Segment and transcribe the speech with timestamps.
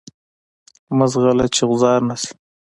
[0.97, 2.31] مه ځغله چی غوځار نه شی.